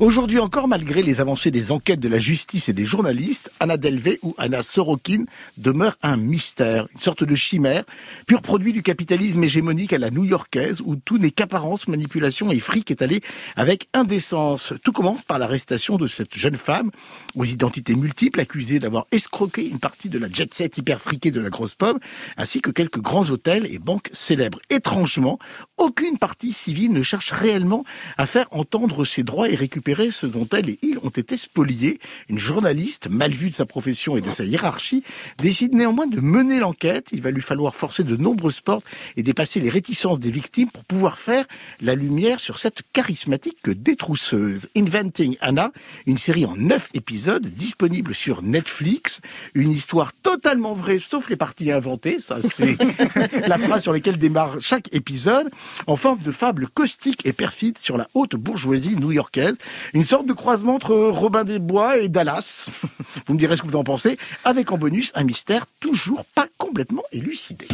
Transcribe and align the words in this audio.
Aujourd'hui 0.00 0.38
encore, 0.38 0.68
malgré 0.68 1.02
les 1.02 1.20
avancées 1.20 1.50
des 1.50 1.72
enquêtes 1.72 1.98
de 1.98 2.08
la 2.08 2.20
justice 2.20 2.68
et 2.68 2.72
des 2.72 2.84
journalistes, 2.84 3.50
Anna 3.58 3.76
Delvey 3.76 4.20
ou 4.22 4.32
Anna 4.38 4.62
Sorokin 4.62 5.24
demeure 5.56 5.96
un 6.04 6.16
mystère, 6.16 6.86
une 6.94 7.00
sorte 7.00 7.24
de 7.24 7.34
chimère, 7.34 7.82
pur 8.28 8.40
produit 8.40 8.72
du 8.72 8.84
capitalisme 8.84 9.42
hégémonique 9.42 9.92
à 9.92 9.98
la 9.98 10.10
new-yorkaise, 10.10 10.82
où 10.84 10.94
tout 10.94 11.18
n'est 11.18 11.32
qu'apparence, 11.32 11.88
manipulation 11.88 12.52
et 12.52 12.60
fric 12.60 12.92
étalé 12.92 13.22
avec 13.56 13.88
indécence. 13.92 14.72
Tout 14.84 14.92
commence 14.92 15.22
par 15.22 15.40
l'arrestation 15.40 15.96
de 15.96 16.06
cette 16.06 16.36
jeune 16.36 16.56
femme, 16.56 16.92
aux 17.34 17.44
identités 17.44 17.96
multiples, 17.96 18.38
accusée 18.38 18.78
d'avoir 18.78 19.08
escroqué 19.10 19.68
une 19.68 19.80
partie 19.80 20.10
de 20.10 20.20
la 20.20 20.28
jet 20.28 20.54
set 20.54 20.78
hyper 20.78 21.00
friquée 21.00 21.32
de 21.32 21.40
la 21.40 21.50
grosse 21.50 21.74
pomme, 21.74 21.98
ainsi 22.36 22.60
que 22.60 22.70
quelques 22.70 23.00
grands 23.00 23.28
hôtels 23.30 23.66
et 23.68 23.80
banques 23.80 24.10
célèbres. 24.12 24.60
Étrangement, 24.70 25.40
aucune 25.78 26.18
partie 26.18 26.52
civile 26.52 26.92
ne 26.92 27.02
cherche 27.02 27.30
réellement 27.30 27.84
à 28.16 28.26
faire 28.26 28.46
entendre 28.50 29.04
ses 29.04 29.22
droits 29.22 29.48
et 29.48 29.54
récupérer 29.54 30.10
ce 30.10 30.26
dont 30.26 30.46
elle 30.52 30.70
et 30.70 30.78
il 30.82 30.98
ont 30.98 31.08
été 31.08 31.36
spoliés. 31.36 31.98
Une 32.28 32.38
journaliste, 32.38 33.08
mal 33.08 33.32
vue 33.32 33.50
de 33.50 33.54
sa 33.54 33.66
profession 33.66 34.16
et 34.16 34.20
de 34.20 34.30
sa 34.30 34.44
hiérarchie, 34.44 35.02
décide 35.38 35.74
néanmoins 35.74 36.06
de 36.06 36.20
mener 36.20 36.58
l'enquête. 36.58 37.08
Il 37.12 37.22
va 37.22 37.30
lui 37.30 37.42
falloir 37.42 37.74
forcer 37.74 38.04
de 38.04 38.16
nombreuses 38.16 38.60
portes 38.60 38.84
et 39.16 39.22
dépasser 39.22 39.60
les 39.60 39.70
réticences 39.70 40.20
des 40.20 40.30
victimes 40.30 40.68
pour 40.68 40.84
pouvoir 40.84 41.18
faire 41.18 41.46
la 41.80 41.94
lumière 41.94 42.40
sur 42.40 42.58
cette 42.58 42.82
charismatique 42.92 43.70
détrousseuse. 43.70 44.68
Inventing 44.76 45.36
Anna, 45.40 45.72
une 46.06 46.18
série 46.18 46.44
en 46.44 46.56
neuf 46.56 46.90
épisodes 46.94 47.46
disponible 47.46 48.14
sur 48.14 48.42
Netflix. 48.42 49.20
Une 49.54 49.70
histoire 49.70 50.12
totalement 50.22 50.74
vraie, 50.74 50.98
sauf 50.98 51.30
les 51.30 51.36
parties 51.36 51.70
inventées. 51.70 52.18
Ça, 52.18 52.38
c'est 52.42 52.76
la 53.46 53.58
phrase 53.58 53.82
sur 53.82 53.92
laquelle 53.92 54.18
démarre 54.18 54.60
chaque 54.60 54.92
épisode, 54.92 55.48
en 55.86 55.96
forme 55.96 56.20
de 56.20 56.30
fable 56.30 56.68
caustique 56.68 57.26
et 57.26 57.32
perfide 57.32 57.78
sur 57.78 57.96
la 57.96 58.08
haute 58.14 58.36
bourgeoisie 58.36 58.96
new-yorkaise 58.96 59.58
une 59.94 60.04
sorte 60.04 60.26
de 60.26 60.32
croisement 60.32 60.74
entre 60.74 60.94
Robin 60.94 61.44
des 61.44 61.58
Bois 61.58 61.98
et 61.98 62.08
Dallas. 62.08 62.68
Vous 63.26 63.34
me 63.34 63.38
direz 63.38 63.56
ce 63.56 63.62
que 63.62 63.66
vous 63.66 63.76
en 63.76 63.84
pensez, 63.84 64.18
avec 64.44 64.72
en 64.72 64.78
bonus 64.78 65.12
un 65.14 65.24
mystère 65.24 65.66
toujours 65.80 66.24
pas 66.34 66.46
complètement 66.58 67.02
élucidé. 67.12 67.68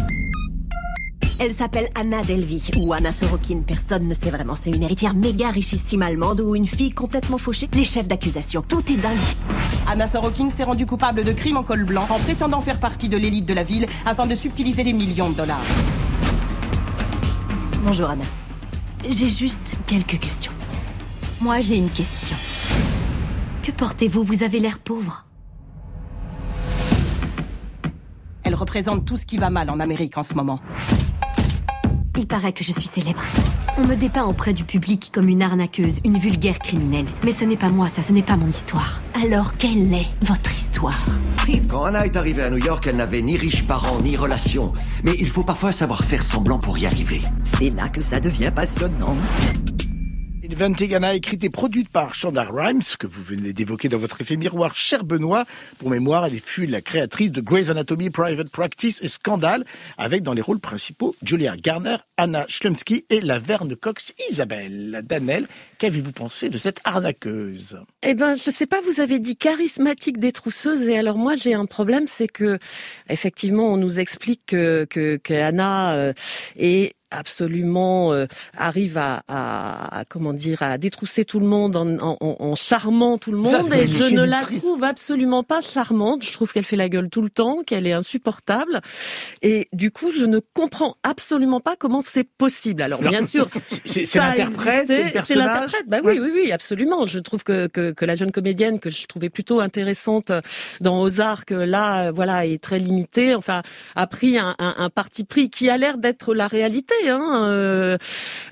Elle 1.40 1.52
s'appelle 1.52 1.88
Anna 1.96 2.22
Delvey 2.22 2.60
ou 2.78 2.92
Anna 2.92 3.12
Sorokin. 3.12 3.62
Personne 3.66 4.06
ne 4.06 4.14
sait 4.14 4.30
vraiment. 4.30 4.54
C'est 4.54 4.70
une 4.70 4.84
héritière 4.84 5.14
méga 5.14 5.50
richissime 5.50 6.02
allemande 6.02 6.40
ou 6.40 6.54
une 6.54 6.66
fille 6.66 6.92
complètement 6.92 7.38
fauchée. 7.38 7.68
Les 7.74 7.84
chefs 7.84 8.06
d'accusation. 8.06 8.62
Tout 8.62 8.84
est 8.92 8.96
dingue. 8.96 9.18
Anna 9.88 10.06
Sorokin 10.06 10.48
s'est 10.48 10.64
rendue 10.64 10.86
coupable 10.86 11.24
de 11.24 11.32
crimes 11.32 11.56
en 11.56 11.64
col 11.64 11.84
blanc 11.84 12.06
en 12.08 12.20
prétendant 12.20 12.60
faire 12.60 12.78
partie 12.78 13.08
de 13.08 13.16
l'élite 13.16 13.46
de 13.46 13.54
la 13.54 13.64
ville 13.64 13.86
afin 14.06 14.26
de 14.26 14.34
subtiliser 14.34 14.84
des 14.84 14.92
millions 14.92 15.30
de 15.30 15.36
dollars. 15.36 15.64
Bonjour 17.84 18.08
Anna. 18.08 18.24
J'ai 19.06 19.28
juste 19.28 19.76
quelques 19.86 20.18
questions. 20.18 20.52
Moi, 21.42 21.60
j'ai 21.60 21.76
une 21.76 21.90
question. 21.90 22.34
Que 23.62 23.72
portez-vous? 23.72 24.24
Vous 24.24 24.42
avez 24.42 24.58
l'air 24.58 24.78
pauvre. 24.78 25.26
Elle 28.42 28.54
représente 28.54 29.04
tout 29.04 29.18
ce 29.18 29.26
qui 29.26 29.36
va 29.36 29.50
mal 29.50 29.68
en 29.68 29.80
Amérique 29.80 30.16
en 30.16 30.22
ce 30.22 30.32
moment. 30.32 30.60
Il 32.16 32.26
paraît 32.26 32.54
que 32.54 32.64
je 32.64 32.72
suis 32.72 32.86
célèbre. 32.86 33.22
On 33.76 33.86
me 33.86 33.96
dépeint 33.96 34.24
auprès 34.24 34.54
du 34.54 34.64
public 34.64 35.10
comme 35.12 35.28
une 35.28 35.42
arnaqueuse, 35.42 36.00
une 36.06 36.16
vulgaire 36.16 36.58
criminelle. 36.60 37.06
Mais 37.22 37.32
ce 37.32 37.44
n'est 37.44 37.58
pas 37.58 37.68
moi, 37.68 37.88
ça, 37.88 38.00
ce 38.00 38.12
n'est 38.12 38.22
pas 38.22 38.36
mon 38.36 38.48
histoire. 38.48 39.02
Alors, 39.22 39.58
quelle 39.58 39.92
est 39.92 40.06
votre 40.22 40.54
histoire 40.54 40.63
Quand 41.68 41.84
Anna 41.84 42.06
est 42.06 42.16
arrivée 42.16 42.42
à 42.42 42.50
New 42.50 42.64
York, 42.64 42.86
elle 42.86 42.96
n'avait 42.96 43.20
ni 43.20 43.36
riches 43.36 43.66
parents, 43.66 43.98
ni 44.02 44.16
relations. 44.16 44.72
Mais 45.02 45.12
il 45.18 45.28
faut 45.28 45.44
parfois 45.44 45.72
savoir 45.72 46.04
faire 46.04 46.22
semblant 46.22 46.58
pour 46.58 46.78
y 46.78 46.86
arriver. 46.86 47.20
C'est 47.58 47.70
là 47.70 47.88
que 47.88 48.00
ça 48.00 48.20
devient 48.20 48.52
passionnant. 48.54 49.16
Inventing 50.50 51.02
écrite 51.14 51.42
et 51.44 51.48
produite 51.48 51.88
par 51.88 52.14
Shonda 52.14 52.44
Rhimes, 52.44 52.82
que 52.98 53.06
vous 53.06 53.22
venez 53.22 53.54
d'évoquer 53.54 53.88
dans 53.88 53.96
votre 53.96 54.20
effet 54.20 54.36
miroir, 54.36 54.76
cher 54.76 55.02
Benoît. 55.02 55.44
Pour 55.78 55.88
mémoire, 55.88 56.26
elle 56.26 56.38
fut 56.38 56.66
la 56.66 56.82
créatrice 56.82 57.32
de 57.32 57.40
Grey's 57.40 57.70
Anatomy, 57.70 58.10
Private 58.10 58.50
Practice 58.50 59.00
et 59.02 59.08
Scandal, 59.08 59.64
avec 59.96 60.22
dans 60.22 60.34
les 60.34 60.42
rôles 60.42 60.60
principaux 60.60 61.16
Julia 61.22 61.56
Garner, 61.56 61.96
Anna 62.18 62.44
Schlumsky 62.46 63.06
et 63.08 63.22
la 63.22 63.38
Verne 63.38 63.74
Cox 63.74 64.12
Isabelle. 64.28 65.02
Danelle, 65.04 65.46
qu'avez-vous 65.78 66.12
pensé 66.12 66.50
de 66.50 66.58
cette 66.58 66.80
arnaqueuse? 66.84 67.78
Eh 68.02 68.14
ben, 68.14 68.34
je 68.34 68.50
sais 68.50 68.66
pas, 68.66 68.82
vous 68.82 69.00
avez 69.00 69.20
dit 69.20 69.36
charismatique 69.36 70.18
détrousseuse, 70.18 70.82
et 70.82 70.98
alors 70.98 71.16
moi 71.16 71.36
j'ai 71.36 71.54
un 71.54 71.66
problème, 71.66 72.06
c'est 72.06 72.28
que 72.28 72.58
effectivement 73.08 73.72
on 73.72 73.78
nous 73.78 73.98
explique 73.98 74.42
que, 74.46 74.86
que, 74.90 75.16
que 75.16 75.32
Anna 75.32 75.94
euh, 75.94 76.12
est 76.56 76.94
absolument 77.16 78.12
euh, 78.12 78.26
arrive 78.56 78.98
à, 78.98 79.22
à, 79.28 80.04
comment 80.08 80.32
dire 80.32 80.62
à 80.62 80.78
détrousser 80.78 81.24
tout 81.24 81.40
le 81.40 81.46
monde 81.46 81.76
en, 81.76 81.96
en, 81.98 82.16
en 82.20 82.54
charmant 82.54 83.18
tout 83.18 83.32
le 83.32 83.38
monde 83.38 83.72
et 83.72 83.86
je 83.86 84.14
ne 84.14 84.24
la 84.24 84.40
trouve 84.40 84.84
absolument 84.84 85.42
pas 85.42 85.60
charmante. 85.60 86.24
Je 86.24 86.32
trouve 86.32 86.52
qu'elle 86.52 86.64
fait 86.64 86.76
la 86.76 86.88
gueule 86.88 87.10
tout 87.10 87.22
le 87.22 87.30
temps, 87.30 87.62
qu'elle 87.66 87.86
est 87.86 87.92
insupportable 87.92 88.80
et 89.42 89.68
du 89.72 89.90
coup 89.90 90.12
je 90.12 90.26
ne 90.26 90.40
comprends 90.52 90.96
absolument 91.02 91.60
pas 91.60 91.76
comment 91.76 92.00
c'est 92.00 92.24
possible. 92.24 92.82
Alors 92.82 93.00
bien 93.00 93.22
sûr, 93.22 93.48
c'est 93.84 94.14
l'interprète, 94.14 94.86
c'est 94.88 95.10
personnage. 95.12 95.72
Bah 95.86 95.98
oui, 96.04 96.18
oui, 96.20 96.30
oui, 96.32 96.52
absolument. 96.52 97.06
Je 97.06 97.18
trouve 97.18 97.44
que, 97.44 97.66
que, 97.66 97.92
que 97.92 98.04
la 98.04 98.16
jeune 98.16 98.30
comédienne 98.30 98.80
que 98.80 98.90
je 98.90 99.06
trouvais 99.06 99.30
plutôt 99.30 99.60
intéressante 99.60 100.32
dans 100.80 101.00
Ozark 101.00 101.50
là, 101.50 102.10
voilà, 102.10 102.46
est 102.46 102.62
très 102.62 102.78
limitée. 102.78 103.34
Enfin, 103.34 103.62
a 103.94 104.06
pris 104.06 104.38
un, 104.38 104.54
un, 104.58 104.74
un 104.78 104.90
parti 104.90 105.24
pris 105.24 105.50
qui 105.50 105.68
a 105.68 105.76
l'air 105.76 105.98
d'être 105.98 106.34
la 106.34 106.46
réalité 106.46 106.94
hein, 107.08 107.48
euh, 107.48 107.98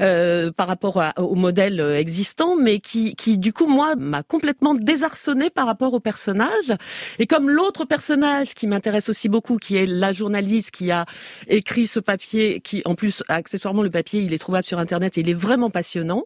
euh, 0.00 0.50
par 0.52 0.66
rapport 0.66 1.02
au 1.16 1.34
modèle 1.34 1.80
existant, 1.80 2.56
mais 2.56 2.78
qui, 2.78 3.14
qui 3.14 3.38
du 3.38 3.52
coup 3.52 3.66
moi 3.66 3.94
m'a 3.96 4.22
complètement 4.22 4.74
désarçonné 4.74 5.50
par 5.50 5.66
rapport 5.66 5.94
au 5.94 6.00
personnage. 6.00 6.72
Et 7.18 7.26
comme 7.26 7.50
l'autre 7.50 7.84
personnage 7.84 8.54
qui 8.54 8.66
m'intéresse 8.66 9.08
aussi 9.08 9.28
beaucoup, 9.28 9.56
qui 9.56 9.76
est 9.76 9.86
la 9.86 10.12
journaliste 10.12 10.70
qui 10.70 10.90
a 10.90 11.04
écrit 11.48 11.86
ce 11.86 12.00
papier, 12.00 12.60
qui 12.60 12.82
en 12.84 12.94
plus 12.94 13.22
accessoirement 13.28 13.82
le 13.82 13.90
papier 13.90 14.20
il 14.20 14.32
est 14.32 14.38
trouvable 14.38 14.64
sur 14.64 14.78
internet 14.78 15.19
et 15.19 15.20
il 15.20 15.30
est 15.30 15.34
vraiment 15.34 15.70
passionnant. 15.70 16.24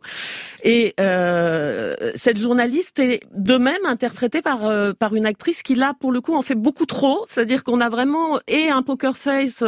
Et 0.62 0.94
euh, 1.00 1.94
cette 2.14 2.38
journaliste 2.38 2.98
est 2.98 3.20
de 3.34 3.56
même 3.56 3.84
interprétée 3.86 4.42
par 4.42 4.70
par 4.98 5.14
une 5.14 5.26
actrice 5.26 5.62
qui 5.62 5.74
là 5.74 5.94
pour 5.98 6.12
le 6.12 6.20
coup 6.20 6.34
en 6.34 6.42
fait 6.42 6.54
beaucoup 6.54 6.86
trop, 6.86 7.24
c'est-à-dire 7.26 7.64
qu'on 7.64 7.80
a 7.80 7.88
vraiment 7.88 8.38
et 8.48 8.68
un 8.68 8.82
poker 8.82 9.16
face 9.16 9.62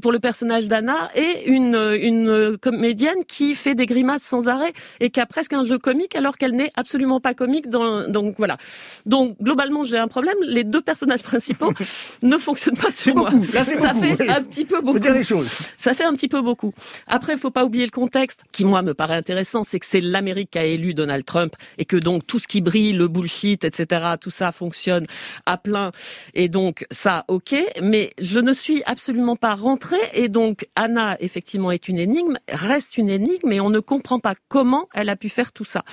pour 0.00 0.12
le 0.12 0.18
personnage 0.18 0.68
d'Anna 0.68 1.10
et 1.14 1.44
une 1.46 1.74
une 1.92 2.56
comédienne 2.58 3.24
qui 3.26 3.54
fait 3.54 3.74
des 3.74 3.86
grimaces 3.86 4.22
sans 4.22 4.48
arrêt 4.48 4.72
et 5.00 5.10
qui 5.10 5.20
a 5.20 5.26
presque 5.26 5.52
un 5.52 5.64
jeu 5.64 5.78
comique 5.78 6.14
alors 6.16 6.36
qu'elle 6.36 6.52
n'est 6.52 6.70
absolument 6.76 7.20
pas 7.20 7.34
comique. 7.34 7.68
Dans, 7.68 8.08
donc 8.08 8.34
voilà. 8.38 8.56
Donc 9.06 9.36
globalement, 9.40 9.84
j'ai 9.84 9.98
un 9.98 10.08
problème. 10.08 10.36
Les 10.42 10.64
deux 10.64 10.80
personnages 10.80 11.22
principaux 11.22 11.72
ne 12.22 12.36
fonctionnent 12.38 12.76
pas 12.76 12.90
sur 12.90 13.14
moi. 13.14 13.30
Beaucoup. 13.30 13.46
Là, 13.52 13.64
ça 13.64 13.92
beaucoup. 13.92 14.16
fait 14.16 14.28
un 14.28 14.42
petit 14.42 14.64
peu 14.64 14.80
beaucoup. 14.80 14.94
Faut 14.94 14.98
dire 14.98 15.14
les 15.14 15.22
choses. 15.24 15.48
Ça 15.76 15.94
fait 15.94 16.04
un 16.04 16.12
petit 16.12 16.28
peu 16.28 16.40
beaucoup. 16.40 16.72
Après, 17.06 17.34
il 17.34 17.38
faut 17.38 17.50
pas 17.50 17.64
oublier 17.64 17.84
le 17.84 17.90
contexte 17.90 18.42
qui 18.52 18.64
moi 18.64 18.82
me 18.82 18.94
paraît 18.94 19.16
intéressant, 19.16 19.64
c'est 19.64 19.80
que 19.80 19.86
c'est 19.86 20.00
l'Amérique 20.00 20.50
qui 20.52 20.58
a 20.58 20.64
élu 20.64 20.94
Donald 20.94 21.24
Trump 21.24 21.54
et 21.78 21.84
que 21.84 21.96
donc 21.96 22.26
tout 22.26 22.38
ce 22.38 22.46
qui 22.46 22.60
brille, 22.60 22.92
le 22.92 23.08
bullshit, 23.08 23.64
etc., 23.64 24.14
tout 24.20 24.30
ça 24.30 24.52
fonctionne 24.52 25.06
à 25.46 25.56
plein. 25.56 25.92
Et 26.34 26.48
donc 26.48 26.86
ça, 26.90 27.24
ok. 27.28 27.54
Mais 27.82 28.10
je 28.20 28.40
ne 28.40 28.52
suis 28.52 28.82
absolument 28.84 29.36
pas 29.36 29.54
rentrée. 29.54 29.96
Et 30.14 30.28
donc 30.28 30.66
Anna, 30.76 31.16
effectivement, 31.20 31.70
est 31.74 31.88
une 31.88 31.98
énigme, 31.98 32.38
reste 32.48 32.98
une 32.98 33.10
énigme, 33.10 33.52
et 33.52 33.60
on 33.60 33.70
ne 33.70 33.80
comprend 33.80 34.18
pas 34.18 34.34
comment 34.48 34.88
elle 34.94 35.08
a 35.08 35.16
pu 35.16 35.28
faire 35.28 35.52
tout 35.52 35.64
ça. 35.64 35.84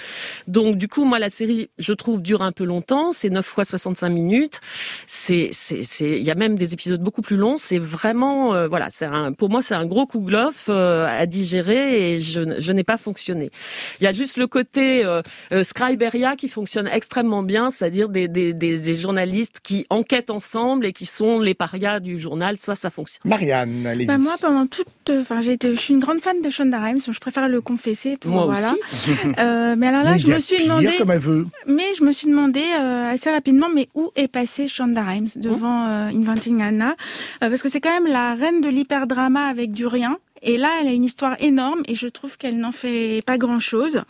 Donc 0.47 0.77
du 0.77 0.87
coup, 0.87 1.05
moi, 1.05 1.19
la 1.19 1.29
série, 1.29 1.69
je 1.77 1.93
trouve, 1.93 2.21
dure 2.21 2.41
un 2.41 2.51
peu 2.51 2.63
longtemps. 2.63 3.11
C'est 3.11 3.29
9 3.29 3.45
fois 3.45 3.65
65 3.65 4.09
minutes. 4.09 4.59
C'est, 5.07 5.49
c'est, 5.51 5.83
c'est, 5.83 6.19
il 6.19 6.23
y 6.23 6.31
a 6.31 6.35
même 6.35 6.57
des 6.57 6.73
épisodes 6.73 7.01
beaucoup 7.01 7.21
plus 7.21 7.37
longs. 7.37 7.57
C'est 7.57 7.79
vraiment, 7.79 8.53
euh, 8.53 8.67
voilà, 8.67 8.87
c'est 8.91 9.05
un, 9.05 9.33
pour 9.33 9.49
moi, 9.49 9.61
c'est 9.61 9.75
un 9.75 9.85
gros 9.85 10.07
coup 10.07 10.19
de 10.19 10.31
euh, 10.69 11.07
à 11.07 11.25
digérer, 11.25 12.13
et 12.13 12.21
je, 12.21 12.59
je 12.59 12.71
n'ai 12.71 12.83
pas 12.83 12.97
fonctionné. 12.97 13.51
Il 13.99 14.03
y 14.03 14.07
a 14.07 14.11
juste 14.11 14.37
le 14.37 14.47
côté 14.47 15.03
euh, 15.05 15.21
euh, 15.51 15.63
Scriberia 15.63 16.35
qui 16.35 16.47
fonctionne 16.47 16.87
extrêmement 16.87 17.43
bien, 17.43 17.69
c'est-à-dire 17.69 18.09
des, 18.09 18.27
des, 18.27 18.53
des, 18.53 18.79
des 18.79 18.95
journalistes 18.95 19.59
qui 19.61 19.85
enquêtent 19.89 20.29
ensemble 20.29 20.85
et 20.85 20.93
qui 20.93 21.05
sont 21.05 21.39
les 21.39 21.53
parias 21.53 21.99
du 21.99 22.19
journal. 22.19 22.57
Ça, 22.57 22.75
ça 22.75 22.89
fonctionne. 22.89 23.21
Marianne, 23.25 24.05
bah 24.05 24.17
moi, 24.17 24.35
pendant 24.39 24.67
toute, 24.67 24.87
enfin, 25.09 25.41
j'ai 25.41 25.57
écoute, 25.65 25.75
je 25.75 25.81
suis 25.81 25.93
une 25.93 25.99
grande 25.99 26.21
fan 26.21 26.41
de 26.41 26.49
Shonda 26.49 26.79
Rhimes, 26.79 26.99
je 26.99 27.19
préfère 27.19 27.47
le 27.47 27.61
confesser. 27.61 28.17
Pour, 28.17 28.31
Moi 28.31 28.45
voilà. 28.45 28.73
aussi. 28.91 29.11
Euh, 29.39 29.75
mais 29.77 29.87
alors 29.87 30.03
là, 30.03 30.13
Mais 30.13 30.19
je 30.19 30.29
me 30.31 30.39
suis 30.39 30.63
demandé, 30.63 30.89
comme 30.97 31.11
elle 31.11 31.19
veut. 31.19 31.45
mais 31.67 31.83
je 31.97 32.03
me 32.03 32.11
suis 32.11 32.27
demandé 32.27 32.61
euh, 32.79 33.11
assez 33.11 33.29
rapidement, 33.29 33.67
mais 33.73 33.87
où 33.95 34.11
est 34.15 34.27
passée 34.27 34.67
Shonda 34.67 35.03
Rhimes 35.03 35.29
devant 35.35 35.85
euh, 35.87 36.07
Inventing 36.09 36.61
Anna? 36.61 36.95
Euh, 37.43 37.49
Parce 37.49 37.61
que 37.61 37.69
c'est 37.69 37.81
quand 37.81 37.91
même 38.01 38.11
la 38.11 38.33
reine 38.35 38.61
de 38.61 38.69
l'hyperdrama 38.69 39.45
avec 39.47 39.71
du 39.71 39.85
rien. 39.87 40.17
Et 40.43 40.57
là, 40.57 40.69
elle 40.81 40.87
a 40.87 40.91
une 40.91 41.03
histoire 41.03 41.35
énorme 41.39 41.81
et 41.87 41.93
je 41.95 42.07
trouve 42.07 42.37
qu'elle 42.37 42.57
n'en 42.57 42.71
fait 42.71 43.21
pas 43.25 43.37
grand-chose. 43.37 44.01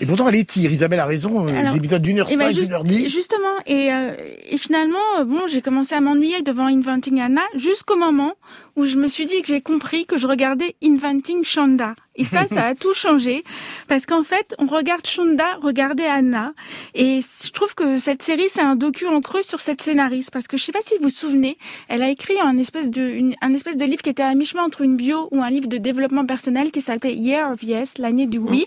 Et 0.00 0.06
pourtant, 0.06 0.28
elle 0.28 0.34
étire. 0.34 0.72
Isabelle 0.72 0.98
a 1.00 1.06
raison. 1.06 1.46
euh, 1.46 1.54
Alors, 1.54 1.72
des 1.72 1.78
épisodes 1.78 2.02
d'une 2.02 2.18
heure 2.18 2.26
Eh 2.30 2.34
ben, 2.36 2.40
cinq, 2.40 2.48
juste- 2.48 2.62
d'une 2.64 2.74
heure 2.74 2.84
dix. 2.84 3.06
Justement, 3.06 3.56
et, 3.66 3.92
euh, 3.92 4.12
et 4.50 4.58
finalement, 4.58 4.98
euh, 5.20 5.24
bon, 5.24 5.40
j'ai 5.48 5.62
commencé 5.62 5.94
à 5.94 6.00
m'ennuyer 6.00 6.42
devant 6.42 6.66
Inventing 6.66 7.20
Anna 7.20 7.42
jusqu'au 7.54 7.96
moment 7.96 8.34
où 8.74 8.84
je 8.86 8.96
me 8.96 9.06
suis 9.08 9.26
dit 9.26 9.40
que 9.42 9.48
j'ai 9.48 9.60
compris 9.60 10.06
que 10.06 10.18
je 10.18 10.26
regardais 10.26 10.74
Inventing 10.82 11.44
Shonda. 11.44 11.94
Et 12.16 12.24
ça, 12.24 12.46
ça 12.46 12.64
a 12.66 12.74
tout 12.74 12.94
changé. 12.94 13.44
Parce 13.88 14.06
qu'en 14.06 14.22
fait, 14.22 14.54
on 14.58 14.66
regarde 14.66 15.06
Shonda 15.06 15.44
regarder 15.60 16.04
Anna, 16.04 16.52
et 16.94 17.20
je 17.44 17.50
trouve 17.52 17.74
que 17.74 17.98
cette 17.98 18.22
série 18.22 18.48
c'est 18.48 18.62
un 18.62 18.76
docu 18.76 19.06
en 19.06 19.20
creux 19.20 19.42
sur 19.42 19.60
cette 19.60 19.82
scénariste. 19.82 20.30
Parce 20.30 20.46
que 20.48 20.56
je 20.56 20.64
sais 20.64 20.72
pas 20.72 20.80
si 20.82 20.94
vous 20.96 21.04
vous 21.04 21.10
souvenez, 21.10 21.58
elle 21.88 22.02
a 22.02 22.08
écrit 22.10 22.40
un 22.40 22.56
espèce 22.58 22.90
de 22.90 23.02
une- 23.02 23.34
un 23.42 23.52
espèce 23.54 23.76
de 23.76 23.84
livre 23.84 24.02
qui 24.02 24.10
était 24.10 24.22
à 24.22 24.34
mi-chemin 24.34 24.64
entre 24.64 24.80
une 24.82 24.96
bio 24.96 25.28
ou 25.30 25.42
un 25.42 25.50
livre 25.50 25.68
de 25.68 25.78
développement 25.78 26.24
personnel 26.26 26.70
qui 26.70 26.80
s'appelait 26.80 27.14
Year 27.14 27.50
of 27.52 27.62
Yes, 27.62 27.98
l'année 27.98 28.26
du 28.26 28.38
oui. 28.38 28.66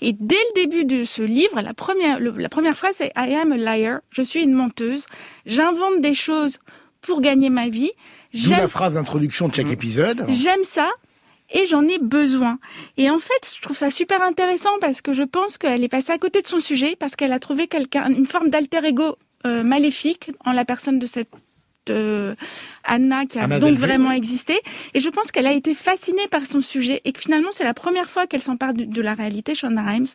Et 0.00 0.12
dès 0.12 0.34
le 0.54 0.62
début 0.62 0.84
de 0.84 1.04
ce 1.04 1.22
livre, 1.22 1.60
la 1.60 1.74
première 1.74 2.20
le- 2.20 2.34
la 2.36 2.48
première 2.48 2.76
phrase 2.76 2.96
c'est 2.98 3.12
I 3.16 3.34
am 3.34 3.52
a 3.52 3.56
liar, 3.56 4.00
je 4.10 4.22
suis 4.22 4.42
une 4.42 4.52
menteuse, 4.52 5.06
j'invente 5.46 6.00
des 6.00 6.14
choses 6.14 6.58
pour 7.00 7.20
gagner 7.20 7.48
ma 7.50 7.68
vie. 7.68 7.90
D'où 8.34 8.50
la 8.50 8.68
phrase 8.68 8.94
d'introduction 8.94 9.48
de 9.48 9.54
chaque 9.54 9.70
épisode. 9.72 10.24
J'aime 10.28 10.62
ça 10.64 10.90
et 11.52 11.66
j'en 11.66 11.86
ai 11.86 11.98
besoin. 11.98 12.58
Et 12.96 13.10
en 13.10 13.18
fait, 13.18 13.54
je 13.56 13.62
trouve 13.62 13.76
ça 13.76 13.90
super 13.90 14.22
intéressant 14.22 14.78
parce 14.80 15.00
que 15.00 15.12
je 15.12 15.22
pense 15.22 15.58
qu'elle 15.58 15.84
est 15.84 15.88
passée 15.88 16.12
à 16.12 16.18
côté 16.18 16.42
de 16.42 16.46
son 16.46 16.60
sujet 16.60 16.96
parce 16.98 17.16
qu'elle 17.16 17.32
a 17.32 17.38
trouvé 17.38 17.66
quelqu'un, 17.66 18.10
une 18.10 18.26
forme 18.26 18.48
d'alter 18.48 18.84
ego 18.84 19.16
euh, 19.46 19.62
maléfique 19.62 20.30
en 20.44 20.52
la 20.52 20.64
personne 20.64 20.98
de 20.98 21.06
cette 21.06 21.30
euh, 21.88 22.34
Anna 22.84 23.24
qui 23.26 23.38
a 23.38 23.44
Anna 23.44 23.58
donc 23.58 23.78
vraiment 23.78 24.12
existé. 24.12 24.58
Et 24.94 25.00
je 25.00 25.08
pense 25.08 25.30
qu'elle 25.30 25.46
a 25.46 25.52
été 25.52 25.74
fascinée 25.74 26.28
par 26.30 26.46
son 26.46 26.60
sujet 26.60 27.00
et 27.04 27.12
que 27.12 27.20
finalement 27.20 27.50
c'est 27.50 27.64
la 27.64 27.74
première 27.74 28.10
fois 28.10 28.26
qu'elle 28.26 28.42
s'empare 28.42 28.74
de, 28.74 28.84
de 28.84 29.02
la 29.02 29.14
réalité, 29.14 29.54
Shonda 29.54 29.82
Rhimes, 29.82 30.06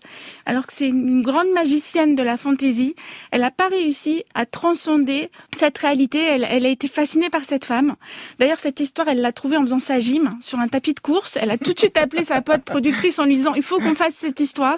alors 0.45 0.67
que 0.67 0.73
c'est 0.73 0.87
une 0.87 1.23
grande 1.23 1.51
magicienne 1.53 2.15
de 2.15 2.23
la 2.23 2.37
fantaisie. 2.37 2.95
Elle 3.31 3.41
n'a 3.41 3.51
pas 3.51 3.67
réussi 3.67 4.23
à 4.33 4.45
transcender 4.45 5.29
cette 5.55 5.77
réalité. 5.77 6.19
Elle, 6.19 6.45
elle 6.49 6.65
a 6.65 6.69
été 6.69 6.87
fascinée 6.87 7.29
par 7.29 7.45
cette 7.45 7.65
femme. 7.65 7.95
D'ailleurs, 8.39 8.59
cette 8.59 8.79
histoire, 8.79 9.07
elle 9.07 9.21
l'a 9.21 9.31
trouvée 9.31 9.57
en 9.57 9.61
faisant 9.61 9.79
sa 9.79 9.99
gym 9.99 10.37
sur 10.41 10.59
un 10.59 10.67
tapis 10.67 10.93
de 10.93 10.99
course. 10.99 11.37
Elle 11.41 11.51
a 11.51 11.57
tout 11.57 11.73
de 11.73 11.79
suite 11.79 11.97
appelé 11.97 12.23
sa 12.23 12.41
pote 12.41 12.63
productrice 12.63 13.19
en 13.19 13.25
lui 13.25 13.37
disant 13.37 13.53
il 13.53 13.63
faut 13.63 13.79
qu'on 13.79 13.95
fasse 13.95 14.15
cette 14.15 14.39
histoire. 14.39 14.77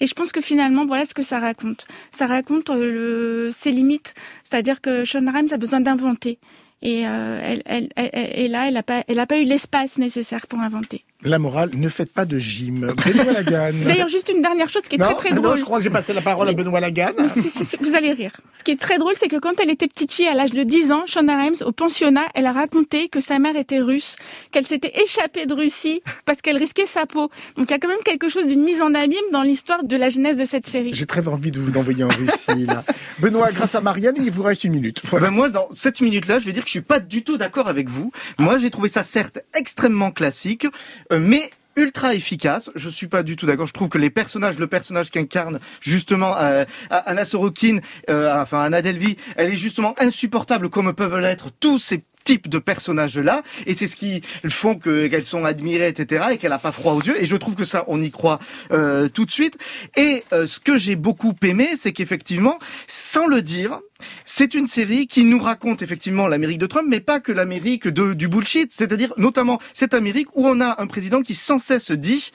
Et 0.00 0.06
je 0.06 0.14
pense 0.14 0.32
que 0.32 0.40
finalement, 0.40 0.86
voilà 0.86 1.04
ce 1.04 1.14
que 1.14 1.22
ça 1.22 1.38
raconte. 1.38 1.86
Ça 2.10 2.26
raconte 2.26 2.70
euh, 2.70 3.46
le, 3.46 3.50
ses 3.52 3.70
limites. 3.70 4.14
C'est-à-dire 4.42 4.80
que 4.80 5.04
Shonda 5.04 5.30
Rhimes 5.30 5.48
a 5.52 5.56
besoin 5.56 5.80
d'inventer. 5.80 6.23
Et, 6.26 7.06
euh, 7.06 7.56
elle, 7.64 8.50
là, 8.50 8.68
elle 8.68 9.16
n'a 9.16 9.26
pas 9.26 9.38
eu 9.38 9.44
l'espace 9.44 9.98
nécessaire 9.98 10.46
pour 10.46 10.60
inventer. 10.60 11.04
La 11.24 11.38
morale, 11.38 11.70
ne 11.74 11.88
faites 11.88 12.12
pas 12.12 12.26
de 12.26 12.38
gym. 12.38 12.92
Benoît 13.04 13.32
Lagan. 13.32 13.72
D'ailleurs, 13.86 14.08
juste 14.08 14.28
une 14.28 14.42
dernière 14.42 14.68
chose 14.68 14.82
qui 14.82 14.96
est 14.96 14.98
non, 14.98 15.06
très 15.06 15.14
très 15.14 15.34
non, 15.34 15.40
drôle. 15.40 15.56
je 15.56 15.64
crois 15.64 15.78
que 15.78 15.84
j'ai 15.84 15.90
passé 15.90 16.12
la 16.12 16.20
parole 16.20 16.48
à 16.50 16.52
Benoît 16.52 16.80
Lagan. 16.80 17.12
Mais 17.18 17.28
si, 17.28 17.48
si, 17.48 17.64
si, 17.64 17.76
vous 17.80 17.94
allez 17.94 18.12
rire. 18.12 18.32
Ce 18.58 18.62
qui 18.62 18.72
est 18.72 18.80
très 18.80 18.98
drôle, 18.98 19.14
c'est 19.18 19.28
que 19.28 19.38
quand 19.38 19.58
elle 19.58 19.70
était 19.70 19.88
petite 19.88 20.12
fille, 20.12 20.28
à 20.28 20.34
l'âge 20.34 20.52
de 20.52 20.62
10 20.62 20.92
ans, 20.92 21.04
Shonda 21.06 21.38
Rhimes, 21.38 21.54
au 21.64 21.72
pensionnat, 21.72 22.26
elle 22.34 22.44
a 22.44 22.52
raconté 22.52 23.08
que 23.08 23.20
sa 23.20 23.38
mère 23.38 23.56
était 23.56 23.80
russe, 23.80 24.16
qu'elle 24.52 24.66
s'était 24.66 24.92
échappée 25.02 25.46
de 25.46 25.54
Russie 25.54 26.02
parce 26.26 26.42
qu'elle 26.42 26.58
risquait 26.58 26.84
sa 26.84 27.06
peau. 27.06 27.30
Donc 27.56 27.70
il 27.70 27.70
y 27.70 27.74
a 27.74 27.78
quand 27.78 27.88
même 27.88 28.02
quelque 28.04 28.28
chose 28.28 28.46
d'une 28.46 28.62
mise 28.62 28.82
en 28.82 28.94
abîme 28.94 29.18
dans 29.32 29.42
l'histoire 29.42 29.82
de 29.82 29.96
la 29.96 30.10
genèse 30.10 30.36
de 30.36 30.44
cette 30.44 30.66
série. 30.66 30.92
J'ai 30.92 31.06
très 31.06 31.26
envie 31.26 31.50
de 31.50 31.58
vous 31.58 31.78
envoyer 31.78 32.04
en 32.04 32.08
Russie, 32.08 32.66
là. 32.66 32.84
Benoît, 33.18 33.50
grâce 33.50 33.74
à 33.74 33.80
Marianne, 33.80 34.16
il 34.18 34.30
vous 34.30 34.42
reste 34.42 34.64
une 34.64 34.72
minute. 34.72 35.00
Eh 35.10 35.20
ben 35.20 35.30
moi, 35.30 35.48
dans 35.48 35.68
cette 35.72 36.02
minute-là, 36.02 36.38
je 36.38 36.44
vais 36.44 36.52
dire 36.52 36.64
que 36.64 36.68
je 36.68 36.72
suis 36.72 36.80
pas 36.82 37.00
du 37.00 37.24
tout 37.24 37.38
d'accord 37.38 37.68
avec 37.68 37.88
vous. 37.88 38.12
Moi, 38.38 38.58
j'ai 38.58 38.68
trouvé 38.68 38.90
ça 38.90 39.04
certes 39.04 39.38
extrêmement 39.54 40.10
classique, 40.10 40.66
euh, 41.12 41.13
mais 41.18 41.50
ultra 41.76 42.14
efficace. 42.14 42.70
Je 42.74 42.88
suis 42.88 43.08
pas 43.08 43.22
du 43.22 43.36
tout 43.36 43.46
d'accord. 43.46 43.66
Je 43.66 43.72
trouve 43.72 43.88
que 43.88 43.98
les 43.98 44.10
personnages, 44.10 44.58
le 44.58 44.66
personnage 44.66 45.10
qu'incarne 45.10 45.60
justement 45.80 46.36
euh, 46.38 46.64
Anna 46.90 47.24
Sorokin, 47.24 47.78
euh, 48.10 48.32
enfin 48.40 48.62
Anna 48.62 48.82
Delvey, 48.82 49.16
elle 49.36 49.52
est 49.52 49.56
justement 49.56 49.94
insupportable 49.98 50.68
comme 50.68 50.92
peuvent 50.92 51.18
l'être 51.18 51.50
tous 51.60 51.78
ces 51.78 52.04
types 52.24 52.48
de 52.48 52.58
personnages 52.58 53.18
là 53.18 53.42
et 53.66 53.74
c'est 53.74 53.86
ce 53.86 53.96
qui 53.96 54.22
font 54.48 54.74
que 54.76 55.06
qu'elles 55.06 55.24
sont 55.24 55.44
admirées 55.44 55.88
etc 55.88 56.26
et 56.32 56.38
qu'elle 56.38 56.52
a 56.52 56.58
pas 56.58 56.72
froid 56.72 56.94
aux 56.94 57.02
yeux 57.02 57.20
et 57.20 57.26
je 57.26 57.36
trouve 57.36 57.54
que 57.54 57.64
ça 57.64 57.84
on 57.88 58.00
y 58.00 58.10
croit 58.10 58.38
euh, 58.72 59.08
tout 59.08 59.24
de 59.24 59.30
suite. 59.30 59.58
Et 59.96 60.24
euh, 60.32 60.46
ce 60.46 60.60
que 60.60 60.78
j'ai 60.78 60.96
beaucoup 60.96 61.34
aimé 61.42 61.70
c'est 61.78 61.92
qu'effectivement 61.92 62.58
sans 62.86 63.26
le 63.26 63.42
dire 63.42 63.80
c'est 64.26 64.54
une 64.54 64.66
série 64.66 65.06
qui 65.06 65.24
nous 65.24 65.38
raconte 65.38 65.82
effectivement 65.82 66.26
l'Amérique 66.26 66.58
de 66.58 66.66
Trump, 66.66 66.86
mais 66.88 67.00
pas 67.00 67.20
que 67.20 67.32
l'Amérique 67.32 67.88
du 67.88 68.28
bullshit, 68.28 68.72
c'est-à-dire 68.72 69.12
notamment 69.16 69.60
cette 69.72 69.94
Amérique 69.94 70.28
où 70.36 70.46
on 70.46 70.60
a 70.60 70.80
un 70.80 70.86
président 70.86 71.22
qui 71.22 71.34
sans 71.34 71.58
cesse 71.58 71.90
dit 71.90 72.32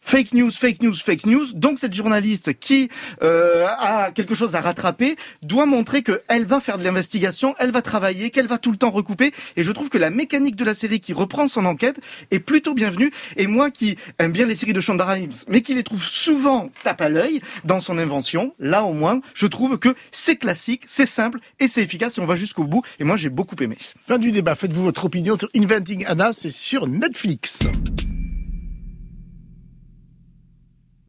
Fake 0.00 0.32
news, 0.32 0.50
fake 0.50 0.82
news, 0.82 0.94
fake 0.94 1.26
news. 1.26 1.52
Donc 1.52 1.78
cette 1.78 1.92
journaliste 1.92 2.58
qui 2.58 2.88
euh, 3.22 3.66
a 3.66 4.10
quelque 4.10 4.34
chose 4.34 4.54
à 4.54 4.60
rattraper 4.62 5.16
doit 5.42 5.66
montrer 5.66 6.02
que 6.02 6.22
elle 6.28 6.46
va 6.46 6.60
faire 6.60 6.78
de 6.78 6.82
l'investigation, 6.84 7.54
elle 7.58 7.72
va 7.72 7.82
travailler, 7.82 8.30
qu'elle 8.30 8.46
va 8.46 8.56
tout 8.56 8.70
le 8.70 8.78
temps 8.78 8.90
recouper. 8.90 9.34
Et 9.56 9.62
je 9.62 9.70
trouve 9.70 9.90
que 9.90 9.98
la 9.98 10.08
mécanique 10.08 10.56
de 10.56 10.64
la 10.64 10.72
série 10.72 11.00
qui 11.00 11.12
reprend 11.12 11.46
son 11.46 11.66
enquête 11.66 12.00
est 12.30 12.38
plutôt 12.38 12.72
bienvenue. 12.72 13.12
Et 13.36 13.46
moi 13.46 13.70
qui 13.70 13.98
aime 14.18 14.32
bien 14.32 14.46
les 14.46 14.56
séries 14.56 14.72
de 14.72 14.80
Shonda 14.80 15.04
Rhimes, 15.04 15.32
mais 15.46 15.60
qui 15.60 15.74
les 15.74 15.82
trouve 15.82 16.02
souvent 16.02 16.70
tape 16.84 17.02
à 17.02 17.10
l'œil 17.10 17.42
dans 17.64 17.80
son 17.80 17.98
invention, 17.98 18.54
là 18.58 18.84
au 18.84 18.94
moins, 18.94 19.20
je 19.34 19.46
trouve 19.46 19.78
que 19.78 19.94
c'est 20.10 20.36
classique, 20.36 20.84
c'est 20.86 21.06
simple 21.06 21.38
et 21.60 21.68
c'est 21.68 21.82
efficace 21.82 22.16
et 22.16 22.22
on 22.22 22.26
va 22.26 22.36
jusqu'au 22.36 22.64
bout. 22.64 22.82
Et 22.98 23.04
moi 23.04 23.18
j'ai 23.18 23.28
beaucoup 23.28 23.56
aimé. 23.60 23.76
Fin 24.06 24.18
du 24.18 24.32
débat. 24.32 24.54
Faites-vous 24.54 24.84
votre 24.84 25.04
opinion 25.04 25.36
sur 25.36 25.50
Inventing 25.54 26.06
Anna, 26.06 26.32
c'est 26.32 26.50
sur 26.50 26.86
Netflix. 26.86 27.58